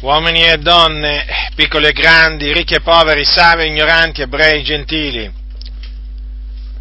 [0.00, 5.30] uomini e donne, piccoli e grandi, ricchi e poveri, savi e ignoranti, ebrei e gentili,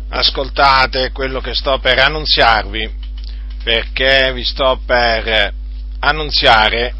[0.09, 2.89] ascoltate quello che sto per annunziarvi,
[3.63, 5.53] perché vi sto per
[5.99, 6.93] annunziare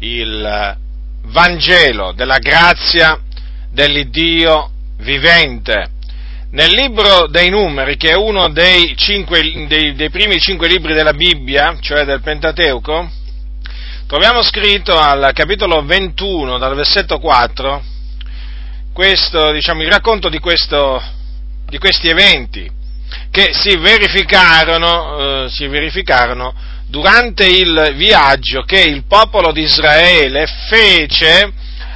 [0.00, 0.76] il
[1.26, 3.18] Vangelo della grazia
[3.70, 5.92] dell'Iddio vivente.
[6.50, 11.12] Nel libro dei numeri, che è uno dei, cinque, dei, dei primi cinque libri della
[11.14, 13.10] Bibbia, cioè del Pentateuco,
[14.06, 17.82] troviamo scritto al capitolo 21, dal versetto 4,
[18.92, 21.02] questo, diciamo, il racconto di, questo,
[21.66, 22.70] di questi eventi
[23.30, 26.54] che si verificarono, eh, si verificarono,
[26.86, 31.52] durante il viaggio che il popolo di Israele fece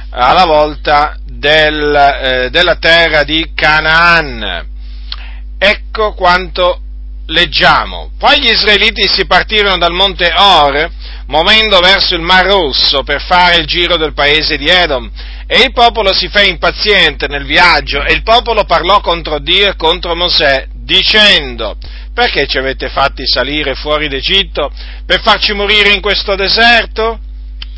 [0.09, 4.67] alla volta del, eh, della terra di Canaan.
[5.57, 6.81] Ecco quanto
[7.27, 8.11] leggiamo.
[8.17, 10.91] Poi gli israeliti si partirono dal monte Or,
[11.29, 15.09] muovendo verso il Mar Rosso per fare il giro del paese di Edom.
[15.47, 19.75] E il popolo si fe impaziente nel viaggio e il popolo parlò contro Dio e
[19.75, 21.77] contro Mosè, dicendo,
[22.13, 24.71] perché ci avete fatti salire fuori d'Egitto
[25.05, 27.19] per farci morire in questo deserto?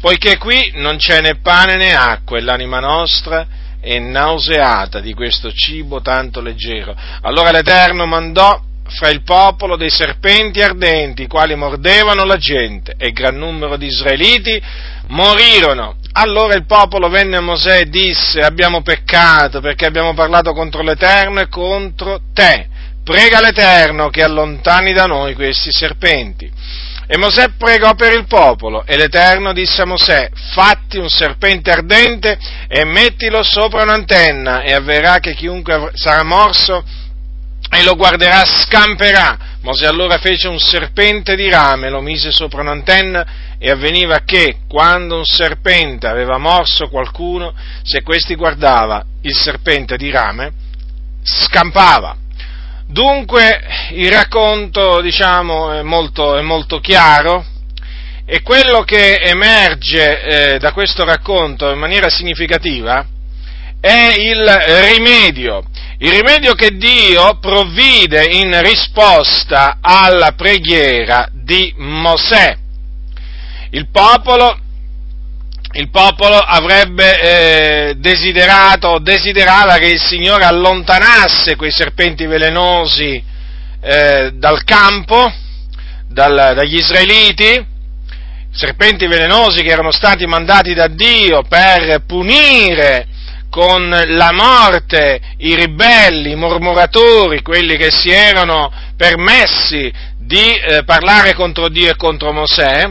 [0.02, 3.48] Poiché qui non c'è né pane né acqua e l'anima nostra
[3.80, 6.96] è nauseata di questo cibo tanto leggero.
[7.22, 8.60] Allora l'Eterno mandò
[8.94, 13.88] fra il popolo dei serpenti ardenti, i quali mordevano la gente, e gran numero di
[13.88, 14.62] israeliti
[15.08, 15.96] morirono.
[16.14, 21.40] Allora il popolo venne a Mosè e disse, abbiamo peccato perché abbiamo parlato contro l'Eterno
[21.40, 22.68] e contro te.
[23.04, 26.52] Prega l'Eterno che allontani da noi questi serpenti.
[27.08, 32.38] E Mosè pregò per il popolo e l'Eterno disse a Mosè, fatti un serpente ardente
[32.68, 36.84] e mettilo sopra un'antenna e avverrà che chiunque sarà morso
[37.74, 39.50] e lo guarderà scamperà.
[39.62, 43.26] Mosè allora fece un serpente di rame, lo mise sopra un'antenna
[43.58, 50.10] e avveniva che quando un serpente aveva morso qualcuno, se questi guardava il serpente di
[50.10, 50.52] rame,
[51.24, 52.18] scampava.
[52.88, 53.62] Dunque
[53.92, 57.46] il racconto, diciamo, è molto, è molto chiaro
[58.26, 60.22] e quello che emerge
[60.54, 63.06] eh, da questo racconto in maniera significativa
[63.82, 64.48] è il
[64.96, 65.64] rimedio,
[65.98, 72.56] il rimedio che Dio provvide in risposta alla preghiera di Mosè.
[73.72, 74.56] Il popolo,
[75.72, 77.22] il popolo avrebbe
[77.90, 83.24] eh, desiderato, desiderava che il Signore allontanasse quei serpenti velenosi
[83.82, 85.34] eh, dal campo,
[86.08, 87.66] dal, dagli israeliti,
[88.54, 93.08] serpenti velenosi che erano stati mandati da Dio per punire
[93.52, 101.34] con la morte i ribelli, i mormoratori, quelli che si erano permessi di eh, parlare
[101.34, 102.90] contro Dio e contro Mosè,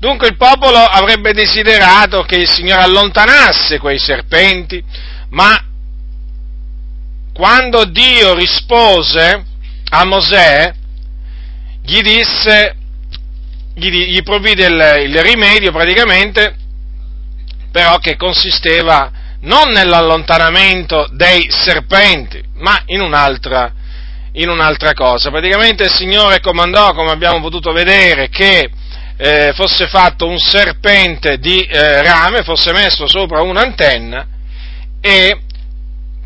[0.00, 4.82] dunque il popolo avrebbe desiderato che il Signore allontanasse quei serpenti,
[5.28, 5.64] ma
[7.32, 9.44] quando Dio rispose
[9.90, 10.72] a Mosè,
[11.84, 12.76] gli disse,
[13.76, 16.56] gli, gli provvide il, il rimedio praticamente,
[17.70, 23.72] però che consisteva non nell'allontanamento dei serpenti, ma in un'altra,
[24.32, 25.30] in un'altra cosa.
[25.30, 28.70] Praticamente il Signore comandò, come abbiamo potuto vedere, che
[29.16, 34.26] eh, fosse fatto un serpente di eh, rame, fosse messo sopra un'antenna
[35.00, 35.42] e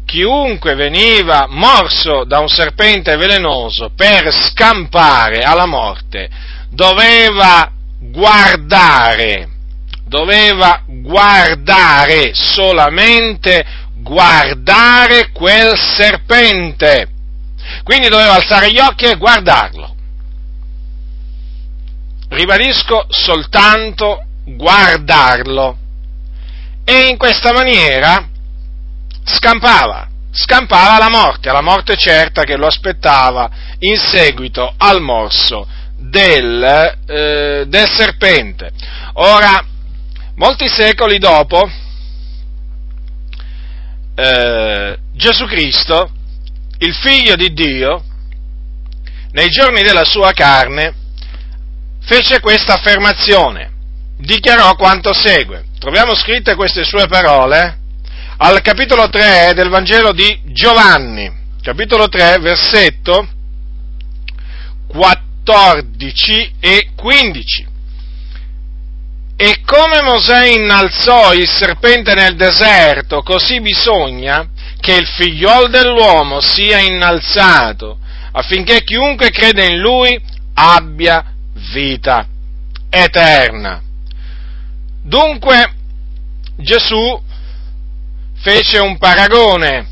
[0.04, 6.28] chiunque veniva morso da un serpente velenoso per scampare alla morte
[6.70, 9.53] doveva guardare
[10.14, 13.66] doveva guardare, solamente
[13.97, 17.08] guardare quel serpente.
[17.82, 19.92] Quindi doveva alzare gli occhi e guardarlo.
[22.28, 25.78] Ribadisco soltanto guardarlo.
[26.84, 28.28] E in questa maniera
[29.25, 33.50] scampava, scampava alla morte, alla morte certa che lo aspettava
[33.81, 36.62] in seguito al morso del,
[37.06, 38.70] eh, del serpente.
[39.14, 39.72] Ora,
[40.37, 41.70] Molti secoli dopo,
[44.17, 46.11] eh, Gesù Cristo,
[46.79, 48.03] il figlio di Dio,
[49.31, 50.93] nei giorni della sua carne,
[52.00, 53.70] fece questa affermazione,
[54.19, 55.67] dichiarò quanto segue.
[55.79, 57.79] Troviamo scritte queste sue parole
[58.38, 61.32] al capitolo 3 del Vangelo di Giovanni,
[61.62, 63.29] capitolo 3, versetto
[64.88, 67.73] 14 e 15.
[69.36, 74.48] E come Mosè innalzò il serpente nel deserto, così bisogna
[74.81, 77.98] che il figliol dell'uomo sia innalzato,
[78.32, 80.20] affinché chiunque crede in lui
[80.54, 81.25] abbia
[81.72, 82.26] vita
[82.90, 83.82] eterna.
[85.02, 85.72] Dunque,
[86.56, 87.20] Gesù
[88.36, 89.88] fece un paragone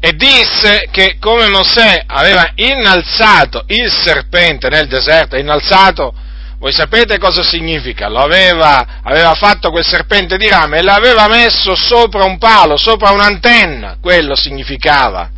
[0.00, 6.14] e disse che come Mosè aveva innalzato il serpente nel deserto, innalzato,
[6.60, 8.08] voi sapete cosa significa?
[8.08, 13.96] Aveva, aveva fatto quel serpente di rame e l'aveva messo sopra un palo, sopra un'antenna,
[13.98, 15.30] quello significava.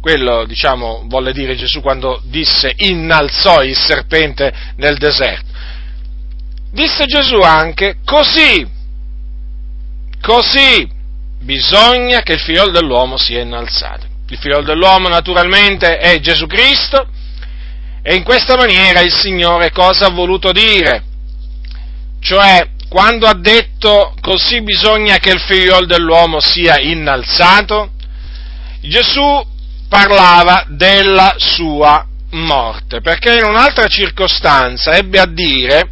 [0.00, 5.44] Quello, diciamo, volle dire Gesù quando disse innalzò il serpente nel deserto.
[6.72, 8.66] Disse Gesù anche, così,
[10.22, 10.88] così
[11.38, 14.06] bisogna che il figlio dell'uomo sia innalzato.
[14.30, 17.08] Il figlio dell'uomo naturalmente è Gesù Cristo
[18.08, 21.02] e in questa maniera il Signore cosa ha voluto dire?
[22.20, 27.90] Cioè, quando ha detto così bisogna che il figlio dell'uomo sia innalzato,
[28.82, 29.44] Gesù
[29.88, 35.90] parlava della sua morte, perché in un'altra circostanza ebbe a dire,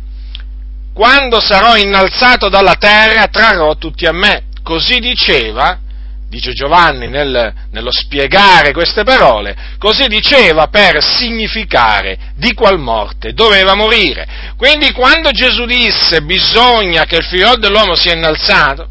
[0.92, 5.80] quando sarò innalzato dalla terra trarrò tutti a me così diceva,
[6.34, 13.74] dice Giovanni nel, nello spiegare queste parole, così diceva per significare di qual morte doveva
[13.74, 14.26] morire.
[14.56, 18.88] Quindi quando Gesù disse bisogna che il figlio dell'uomo sia innalzato,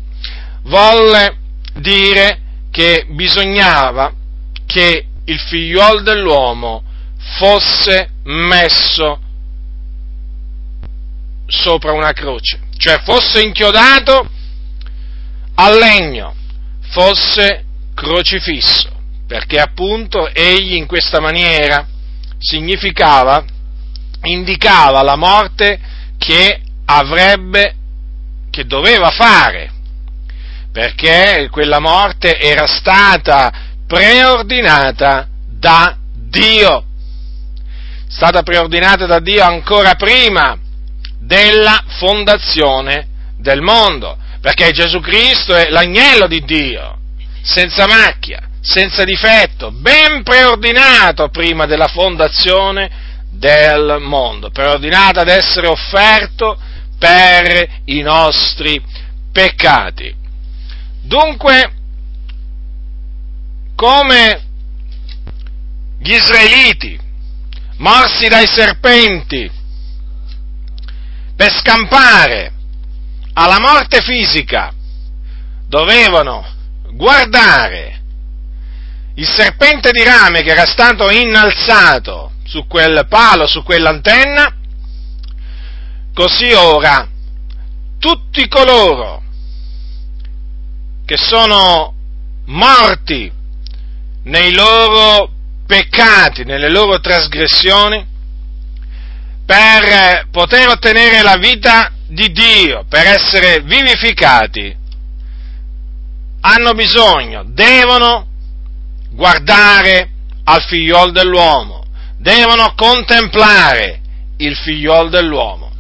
[0.64, 1.36] volle
[1.74, 2.40] dire
[2.72, 4.14] che bisognava
[4.66, 6.82] che il figliuolo dell'uomo
[7.38, 9.20] fosse messo
[11.46, 14.30] sopra una croce, cioè fosse inchiodato
[15.56, 16.36] al legno
[16.94, 18.90] fosse crocifisso,
[19.28, 21.88] perché appunto egli in questa maniera
[22.38, 23.44] significava,
[24.22, 25.80] indicava la morte
[26.20, 27.76] che avrebbe,
[28.52, 29.72] che doveva fare,
[30.72, 33.52] perché quella morte era stata
[33.88, 36.86] preordinata da Dio,
[38.08, 40.56] stata preordinata da Dio ancora prima
[41.18, 43.08] della fondazione
[43.38, 46.98] del mondo perché Gesù Cristo è l'agnello di Dio,
[47.42, 56.60] senza macchia, senza difetto, ben preordinato prima della fondazione del mondo, preordinato ad essere offerto
[57.00, 58.84] per i nostri
[59.32, 60.14] peccati.
[61.04, 61.72] Dunque,
[63.78, 64.42] come
[66.00, 67.00] gli israeliti,
[67.78, 69.50] morsi dai serpenti,
[71.34, 72.53] per scampare
[73.34, 74.72] alla morte fisica
[75.68, 76.46] dovevano
[76.92, 78.02] guardare
[79.16, 84.56] il serpente di rame che era stato innalzato su quel palo, su quell'antenna,
[86.14, 87.08] così ora
[88.00, 89.22] tutti coloro
[91.06, 91.94] che sono
[92.46, 93.32] morti
[94.24, 95.32] nei loro
[95.66, 98.06] peccati, nelle loro trasgressioni,
[99.46, 104.82] per poter ottenere la vita di Dio per essere vivificati
[106.42, 108.28] hanno bisogno, devono
[109.12, 110.10] guardare
[110.44, 111.86] al figliol dell'uomo,
[112.18, 114.02] devono contemplare
[114.38, 115.72] il figliol dell'uomo.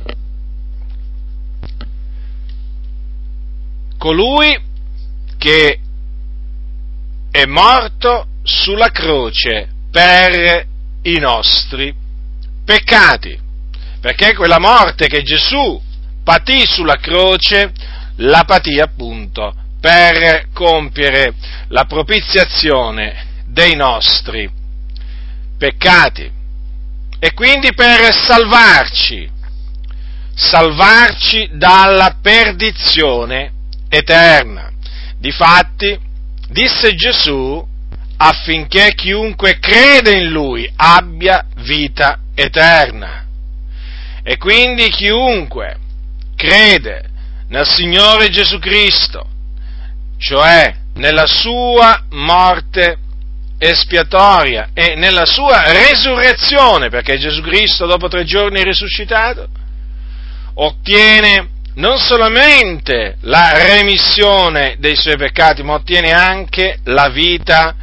[3.97, 4.57] Colui
[5.37, 5.79] che
[7.29, 10.65] è morto sulla croce per
[11.01, 11.93] i nostri
[12.63, 13.37] peccati,
[13.99, 15.82] perché quella morte che Gesù
[16.23, 17.71] patì sulla croce,
[18.17, 21.33] la patì appunto per compiere
[21.67, 24.49] la propiziazione dei nostri
[25.57, 26.31] peccati
[27.19, 29.29] e quindi per salvarci,
[30.33, 33.51] salvarci dalla perdizione
[33.89, 34.71] eterna.
[35.17, 35.97] Difatti,
[36.49, 37.65] disse Gesù,
[38.17, 43.25] affinché chiunque crede in Lui abbia vita eterna.
[44.23, 45.77] E quindi chiunque
[46.35, 47.09] crede
[47.49, 49.27] nel Signore Gesù Cristo,
[50.17, 52.97] cioè nella sua morte
[53.57, 59.47] espiatoria e nella sua resurrezione, perché Gesù Cristo dopo tre giorni è risuscitato,
[60.55, 67.75] ottiene non solamente la remissione dei suoi peccati, ma ottiene anche la vita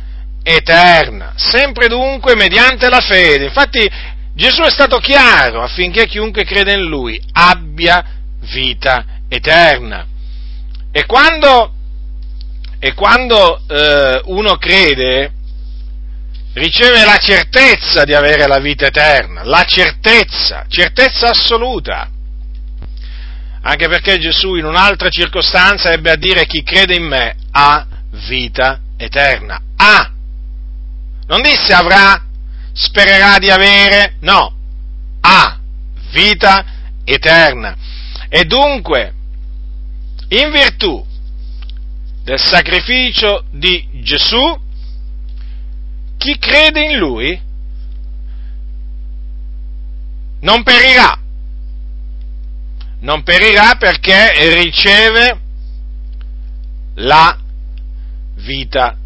[0.42, 3.46] eterna, sempre dunque mediante la fede.
[3.46, 3.90] Infatti
[4.34, 10.06] Gesù è stato chiaro affinché chiunque crede in Lui abbia vita eterna.
[10.92, 11.72] E quando,
[12.78, 15.32] e quando eh, uno crede,
[16.54, 22.10] riceve la certezza di avere la vita eterna, la certezza, certezza assoluta.
[23.62, 27.86] Anche perché Gesù in un'altra circostanza ebbe a dire chi crede in me ha
[28.26, 29.60] vita eterna.
[29.76, 30.10] Ha!
[31.26, 32.24] Non disse avrà,
[32.72, 34.52] spererà di avere, no,
[35.20, 35.58] ha
[36.10, 36.64] vita
[37.04, 37.76] eterna.
[38.32, 39.12] E dunque,
[40.28, 41.04] in virtù
[42.22, 44.56] del sacrificio di Gesù,
[46.16, 47.40] chi crede in Lui
[50.42, 51.18] non perirà.
[53.00, 55.40] Non perirà perché riceve
[56.94, 57.36] la
[58.36, 58.96] vita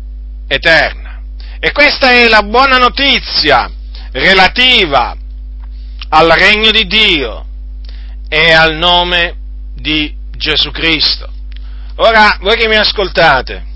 [0.46, 1.22] eterna.
[1.60, 3.70] E questa è la buona notizia
[4.12, 5.16] relativa
[6.10, 7.46] al regno di Dio
[8.28, 9.36] e al nome
[9.74, 11.30] di Gesù Cristo.
[11.96, 13.72] Ora, voi che mi ascoltate,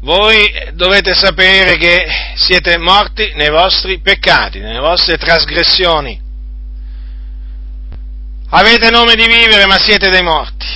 [0.00, 6.18] voi dovete sapere che siete morti nei vostri peccati, nelle vostre trasgressioni.
[8.52, 10.66] Avete nome di vivere, ma siete dei morti.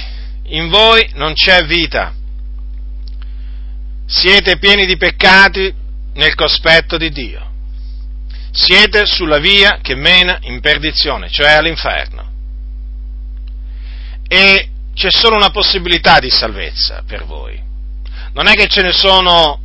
[0.49, 2.13] In voi non c'è vita.
[4.07, 5.75] Siete pieni di peccati
[6.15, 7.53] nel cospetto di Dio.
[8.57, 12.31] Siete sulla via che mena in perdizione, cioè all'inferno.
[14.29, 17.61] E c'è solo una possibilità di salvezza per voi.
[18.33, 19.61] Non è che ce ne sono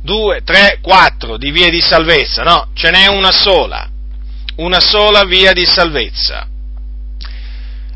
[0.00, 3.86] due, tre, quattro di vie di salvezza, no, ce n'è una sola,
[4.56, 6.48] una sola via di salvezza.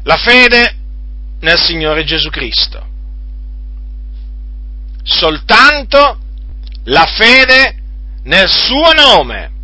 [0.02, 0.76] La fede
[1.40, 2.86] nel Signore Gesù Cristo.
[5.02, 6.18] Soltanto
[6.84, 7.76] la fede
[8.24, 9.56] nel suo nome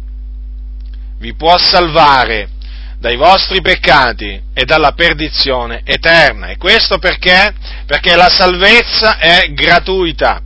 [1.24, 2.50] vi può salvare
[2.98, 6.48] dai vostri peccati e dalla perdizione eterna.
[6.48, 7.54] E questo perché?
[7.86, 10.42] Perché la salvezza è gratuita.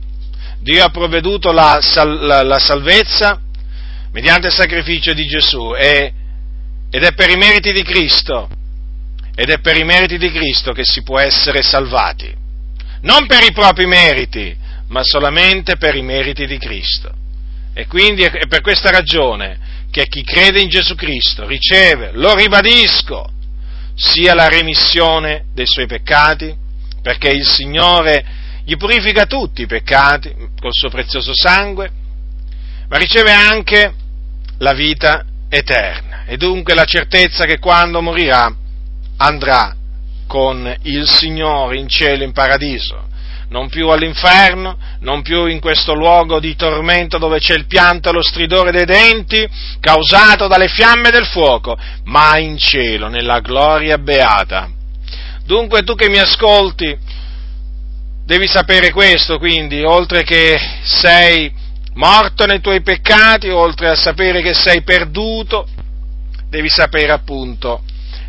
[0.61, 3.41] Dio ha provveduto la, la, la salvezza
[4.13, 6.13] mediante il sacrificio di Gesù e,
[6.89, 8.47] ed è per i meriti di Cristo.
[9.35, 12.33] Ed è per i meriti di Cristo che si può essere salvati.
[13.01, 14.55] Non per i propri meriti,
[14.87, 17.11] ma solamente per i meriti di Cristo.
[17.73, 23.31] E quindi è per questa ragione che chi crede in Gesù Cristo riceve, lo ribadisco,
[23.95, 26.55] sia la remissione dei suoi peccati,
[27.01, 28.25] perché il Signore
[28.63, 31.89] gli purifica tutti i peccati col suo prezioso sangue,
[32.87, 33.93] ma riceve anche
[34.59, 36.25] la vita eterna.
[36.25, 38.53] E dunque la certezza che quando morirà
[39.17, 39.75] andrà
[40.27, 43.08] con il Signore in cielo, in paradiso
[43.49, 48.13] non più all'inferno, non più in questo luogo di tormento dove c'è il pianto e
[48.13, 49.47] lo stridore dei denti
[49.79, 54.69] causato dalle fiamme del fuoco, ma in cielo, nella gloria beata.
[55.45, 56.95] Dunque tu che mi ascolti,
[58.23, 61.51] devi sapere questo, quindi, oltre che sei
[61.95, 65.67] morto nei tuoi peccati, oltre a sapere che sei perduto,
[66.49, 67.81] devi sapere appunto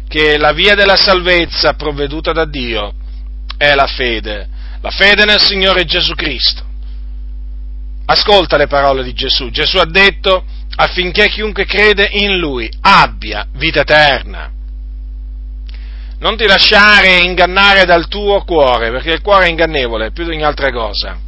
[0.08, 2.94] che la via della salvezza provveduta da Dio
[3.56, 4.48] è la fede
[4.80, 6.64] la fede nel Signore Gesù Cristo.
[8.06, 9.50] Ascolta le parole di Gesù.
[9.50, 10.44] Gesù ha detto
[10.76, 14.50] affinché chiunque crede in Lui abbia vita eterna.
[16.18, 20.44] Non ti lasciare ingannare dal tuo cuore, perché il cuore è ingannevole più di ogni
[20.44, 21.18] altra cosa.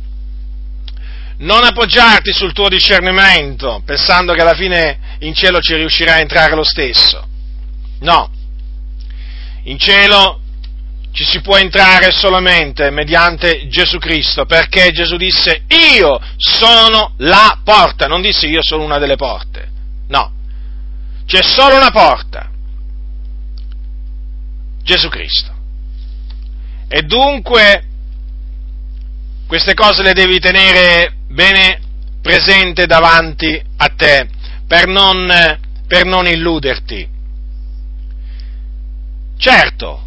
[1.39, 6.55] Non appoggiarti sul tuo discernimento, pensando che alla fine in cielo ci riuscirai a entrare
[6.55, 7.27] lo stesso.
[8.01, 8.31] No.
[9.65, 10.42] In cielo
[11.13, 18.07] ci si può entrare solamente mediante Gesù Cristo, perché Gesù disse io sono la porta,
[18.07, 19.71] non disse io sono una delle porte,
[20.09, 20.33] no,
[21.27, 22.51] c'è solo una porta,
[24.83, 25.51] Gesù Cristo.
[26.89, 27.85] E dunque
[29.47, 31.81] queste cose le devi tenere bene
[32.23, 34.29] presente davanti a te
[34.67, 35.27] per non,
[35.87, 37.09] per non illuderti.
[39.37, 40.07] Certo,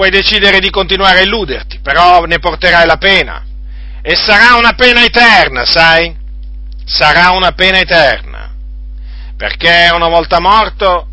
[0.00, 3.44] puoi decidere di continuare a illuderti, però ne porterai la pena.
[4.00, 6.16] E sarà una pena eterna, sai?
[6.86, 8.50] Sarà una pena eterna.
[9.36, 11.06] Perché una volta morto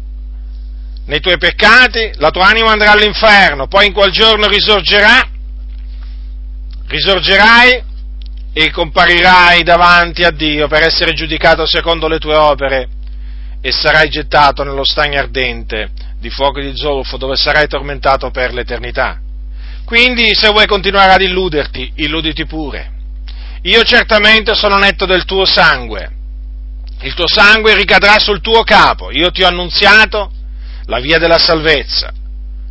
[1.08, 5.22] nei tuoi peccati, la tua anima andrà all'inferno, poi in quel giorno risorgerà,
[6.88, 7.84] risorgerai
[8.53, 12.88] e comparirai davanti a Dio per essere giudicato secondo le tue opere
[13.60, 18.54] e sarai gettato nello stagno ardente di fuoco e di zolfo dove sarai tormentato per
[18.54, 19.20] l'eternità.
[19.86, 22.92] Quindi se vuoi continuare ad illuderti, illuditi pure.
[23.64, 26.12] Io certamente sono netto del tuo sangue,
[27.02, 30.32] il tuo sangue ricadrà sul tuo capo, io ti ho annunziato
[30.86, 32.12] la via della salvezza,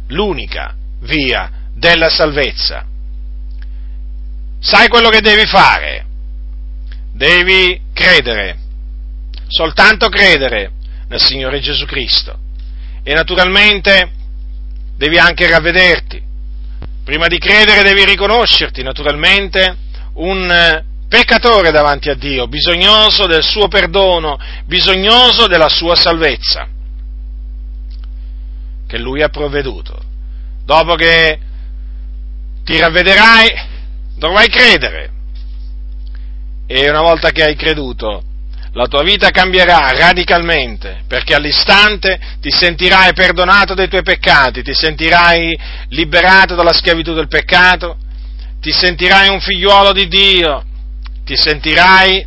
[0.09, 2.85] l'unica via della salvezza.
[4.59, 6.05] Sai quello che devi fare?
[7.12, 8.59] Devi credere,
[9.49, 10.73] soltanto credere
[11.09, 12.45] nel Signore Gesù Cristo
[13.08, 14.10] e naturalmente
[14.96, 16.20] devi anche ravvederti.
[17.04, 19.76] Prima di credere devi riconoscerti naturalmente
[20.14, 26.66] un eh, peccatore davanti a Dio, bisognoso del suo perdono, bisognoso della sua salvezza,
[28.88, 30.02] che Lui ha provveduto.
[30.64, 31.38] dopo che
[32.64, 33.52] ti ravvederai,
[34.16, 35.10] dovrai credere.
[36.66, 38.25] E una volta che hai creduto,
[38.76, 45.59] la tua vita cambierà radicalmente, perché all'istante ti sentirai perdonato dei tuoi peccati, ti sentirai
[45.88, 47.97] liberato dalla schiavitù del peccato,
[48.61, 50.62] ti sentirai un figliuolo di Dio,
[51.25, 52.26] ti sentirai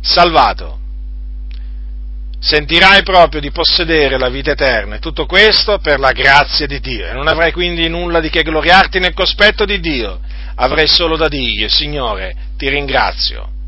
[0.00, 0.78] salvato.
[2.38, 7.08] Sentirai proprio di possedere la vita eterna e tutto questo per la grazia di Dio.
[7.08, 10.20] E non avrai quindi nulla di che gloriarti nel cospetto di Dio.
[10.54, 13.61] Avrai solo da dirgli, Signore, ti ringrazio.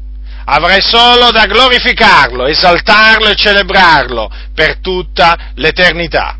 [0.46, 6.38] Avrai solo da glorificarlo, esaltarlo e celebrarlo per tutta l'eternità.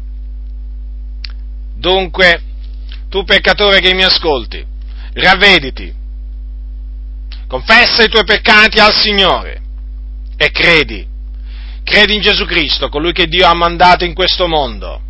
[1.77, 2.43] Dunque,
[3.09, 4.65] tu peccatore che mi ascolti,
[5.15, 5.93] ravvediti,
[7.47, 9.61] confessa i tuoi peccati al Signore
[10.37, 11.07] e credi,
[11.83, 15.01] credi in Gesù Cristo, colui che Dio ha mandato in questo mondo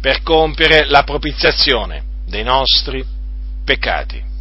[0.00, 3.04] per compiere la propiziazione dei nostri
[3.64, 4.33] peccati.